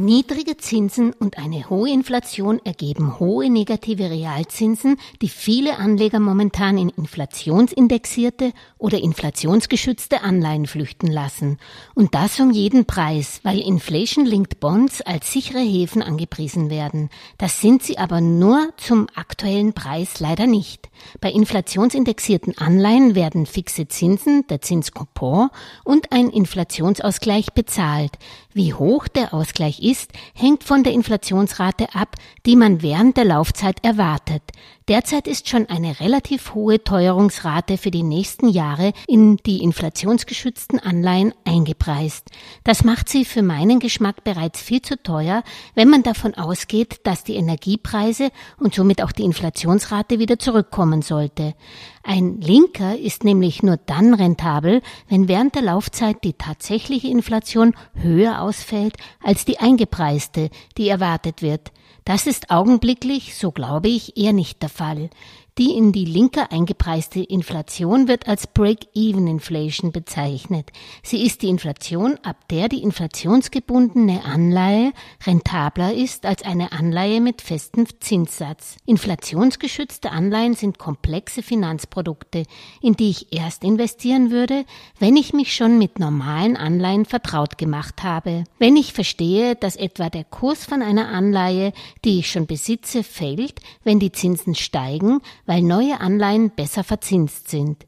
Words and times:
Niedrige 0.00 0.56
Zinsen 0.56 1.12
und 1.12 1.36
eine 1.36 1.68
hohe 1.68 1.90
Inflation 1.90 2.58
ergeben 2.64 3.18
hohe 3.18 3.50
negative 3.50 4.08
Realzinsen, 4.08 4.96
die 5.20 5.28
viele 5.28 5.76
Anleger 5.76 6.20
momentan 6.20 6.78
in 6.78 6.88
inflationsindexierte 6.88 8.54
oder 8.78 8.96
inflationsgeschützte 8.96 10.22
Anleihen 10.22 10.64
flüchten 10.64 11.08
lassen. 11.08 11.58
Und 11.94 12.14
das 12.14 12.40
um 12.40 12.50
jeden 12.50 12.86
Preis, 12.86 13.40
weil 13.42 13.58
Inflation-Linked 13.58 14.58
Bonds 14.58 15.02
als 15.02 15.30
sichere 15.32 15.60
Häfen 15.60 16.02
angepriesen 16.02 16.70
werden. 16.70 17.10
Das 17.36 17.60
sind 17.60 17.82
sie 17.82 17.98
aber 17.98 18.22
nur 18.22 18.70
zum 18.78 19.06
aktuellen 19.14 19.74
Preis 19.74 20.18
leider 20.18 20.46
nicht. 20.46 20.88
Bei 21.20 21.30
inflationsindexierten 21.30 22.56
Anleihen 22.56 23.14
werden 23.14 23.44
fixe 23.44 23.86
Zinsen, 23.86 24.46
der 24.48 24.62
Zinskupon 24.62 25.50
und 25.84 26.10
ein 26.10 26.30
Inflationsausgleich 26.30 27.52
bezahlt. 27.52 28.12
Wie 28.52 28.74
hoch 28.74 29.06
der 29.06 29.32
Ausgleich 29.32 29.80
ist, 29.80 29.89
hängt 30.34 30.64
von 30.64 30.84
der 30.84 30.92
Inflationsrate 30.92 31.94
ab, 31.94 32.16
die 32.46 32.56
man 32.56 32.82
während 32.82 33.16
der 33.16 33.24
Laufzeit 33.24 33.84
erwartet. 33.84 34.42
Derzeit 34.88 35.28
ist 35.28 35.48
schon 35.48 35.66
eine 35.66 36.00
relativ 36.00 36.54
hohe 36.54 36.82
Teuerungsrate 36.82 37.78
für 37.78 37.92
die 37.92 38.02
nächsten 38.02 38.48
Jahre 38.48 38.92
in 39.06 39.36
die 39.36 39.62
inflationsgeschützten 39.62 40.80
Anleihen 40.80 41.32
eingepreist. 41.44 42.28
Das 42.64 42.82
macht 42.82 43.08
sie 43.08 43.24
für 43.24 43.42
meinen 43.42 43.78
Geschmack 43.78 44.24
bereits 44.24 44.60
viel 44.60 44.82
zu 44.82 45.00
teuer, 45.00 45.44
wenn 45.76 45.88
man 45.88 46.02
davon 46.02 46.34
ausgeht, 46.34 47.00
dass 47.04 47.22
die 47.22 47.36
Energiepreise 47.36 48.30
und 48.58 48.74
somit 48.74 49.00
auch 49.00 49.12
die 49.12 49.22
Inflationsrate 49.22 50.18
wieder 50.18 50.40
zurückkommen 50.40 51.02
sollte. 51.02 51.54
Ein 52.02 52.40
Linker 52.40 52.98
ist 52.98 53.24
nämlich 53.24 53.62
nur 53.62 53.76
dann 53.76 54.14
rentabel, 54.14 54.80
wenn 55.08 55.28
während 55.28 55.54
der 55.54 55.62
Laufzeit 55.62 56.24
die 56.24 56.32
tatsächliche 56.32 57.08
Inflation 57.08 57.74
höher 57.94 58.40
ausfällt 58.40 58.96
als 59.22 59.44
die 59.44 59.58
eingepreiste, 59.58 60.50
die 60.78 60.88
erwartet 60.88 61.42
wird. 61.42 61.72
Das 62.04 62.26
ist 62.26 62.50
augenblicklich, 62.50 63.36
so 63.36 63.52
glaube 63.52 63.88
ich, 63.88 64.16
eher 64.16 64.32
nicht 64.32 64.62
der 64.62 64.70
Fall. 64.70 65.10
Die 65.58 65.76
in 65.76 65.92
die 65.92 66.04
Linke 66.04 66.50
eingepreiste 66.50 67.20
Inflation 67.20 68.08
wird 68.08 68.28
als 68.28 68.46
Break-Even-Inflation 68.46 69.92
bezeichnet. 69.92 70.70
Sie 71.02 71.24
ist 71.24 71.42
die 71.42 71.48
Inflation, 71.48 72.18
ab 72.22 72.48
der 72.48 72.68
die 72.68 72.82
inflationsgebundene 72.82 74.24
Anleihe 74.24 74.92
rentabler 75.26 75.92
ist 75.92 76.24
als 76.24 76.42
eine 76.42 76.72
Anleihe 76.72 77.20
mit 77.20 77.42
festem 77.42 77.86
Zinssatz. 78.00 78.76
Inflationsgeschützte 78.86 80.12
Anleihen 80.12 80.54
sind 80.54 80.78
komplexe 80.78 81.42
Finanzprodukte, 81.42 82.44
in 82.80 82.94
die 82.94 83.10
ich 83.10 83.32
erst 83.32 83.64
investieren 83.64 84.30
würde, 84.30 84.64
wenn 84.98 85.16
ich 85.16 85.32
mich 85.32 85.54
schon 85.54 85.78
mit 85.78 85.98
normalen 85.98 86.56
Anleihen 86.56 87.04
vertraut 87.04 87.58
gemacht 87.58 88.02
habe. 88.02 88.44
Wenn 88.58 88.76
ich 88.76 88.92
verstehe, 88.92 89.56
dass 89.56 89.76
etwa 89.76 90.10
der 90.10 90.24
Kurs 90.24 90.64
von 90.64 90.82
einer 90.82 91.08
Anleihe, 91.08 91.72
die 92.04 92.20
ich 92.20 92.30
schon 92.30 92.46
besitze, 92.46 93.02
fällt, 93.02 93.60
wenn 93.82 93.98
die 93.98 94.12
Zinsen 94.12 94.54
steigen, 94.54 95.20
weil 95.50 95.62
neue 95.62 96.00
Anleihen 96.00 96.50
besser 96.50 96.84
verzinst 96.84 97.48
sind. 97.48 97.84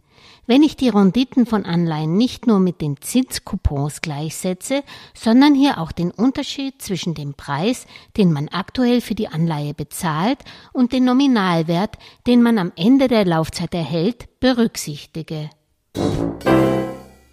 Wenn 0.48 0.64
ich 0.64 0.74
die 0.74 0.88
Renditen 0.88 1.46
von 1.46 1.64
Anleihen 1.64 2.16
nicht 2.16 2.48
nur 2.48 2.58
mit 2.58 2.80
den 2.80 3.00
Zinskupons 3.00 4.00
gleichsetze, 4.00 4.82
sondern 5.14 5.54
hier 5.54 5.78
auch 5.78 5.92
den 5.92 6.10
Unterschied 6.10 6.82
zwischen 6.82 7.14
dem 7.14 7.34
Preis, 7.34 7.86
den 8.16 8.32
man 8.32 8.48
aktuell 8.48 9.00
für 9.00 9.14
die 9.14 9.28
Anleihe 9.28 9.74
bezahlt, 9.74 10.40
und 10.72 10.92
den 10.92 11.04
Nominalwert, 11.04 11.98
den 12.26 12.42
man 12.42 12.58
am 12.58 12.72
Ende 12.74 13.06
der 13.06 13.24
Laufzeit 13.24 13.74
erhält, 13.74 14.40
berücksichtige. 14.40 15.48